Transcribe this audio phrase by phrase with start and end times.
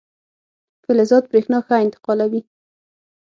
[0.83, 2.41] فلزات برېښنا ښه انتقالوي.